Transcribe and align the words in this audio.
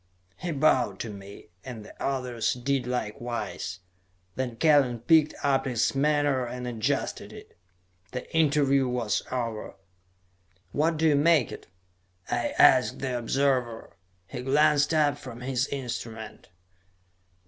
He 0.37 0.51
bowed 0.51 0.99
to 1.01 1.11
me, 1.11 1.49
and 1.63 1.85
the 1.85 1.93
others 2.03 2.53
did 2.55 2.87
likewise. 2.87 3.81
Then 4.35 4.55
Kellen 4.55 5.01
picked 5.01 5.35
up 5.43 5.65
his 5.65 5.91
menore 5.93 6.47
and 6.49 6.65
adjusted 6.65 7.31
it. 7.31 7.55
The 8.11 8.27
interview 8.35 8.87
was 8.87 9.21
over. 9.31 9.75
"What 10.71 10.97
do 10.97 11.07
you 11.07 11.15
make 11.15 11.51
it?" 11.51 11.67
I 12.31 12.55
asked 12.57 12.97
the 12.97 13.15
observer. 13.15 13.95
He 14.25 14.41
glanced 14.41 14.91
up 14.91 15.19
from 15.19 15.41
his 15.41 15.67
instrument. 15.67 16.49